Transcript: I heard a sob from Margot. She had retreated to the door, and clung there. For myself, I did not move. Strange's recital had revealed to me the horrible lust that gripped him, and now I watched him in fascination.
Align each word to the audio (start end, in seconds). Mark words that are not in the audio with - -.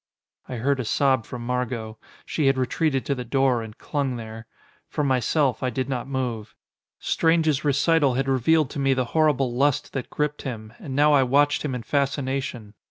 I 0.49 0.55
heard 0.55 0.79
a 0.79 0.83
sob 0.83 1.27
from 1.27 1.45
Margot. 1.45 1.99
She 2.25 2.47
had 2.47 2.57
retreated 2.57 3.05
to 3.05 3.13
the 3.13 3.23
door, 3.23 3.61
and 3.61 3.77
clung 3.77 4.15
there. 4.15 4.47
For 4.89 5.03
myself, 5.03 5.61
I 5.61 5.69
did 5.69 5.87
not 5.89 6.07
move. 6.07 6.55
Strange's 6.97 7.63
recital 7.63 8.15
had 8.15 8.27
revealed 8.27 8.71
to 8.71 8.79
me 8.79 8.95
the 8.95 9.05
horrible 9.13 9.53
lust 9.53 9.93
that 9.93 10.09
gripped 10.09 10.41
him, 10.41 10.73
and 10.79 10.95
now 10.95 11.13
I 11.13 11.21
watched 11.21 11.61
him 11.63 11.75
in 11.75 11.83
fascination. 11.83 12.73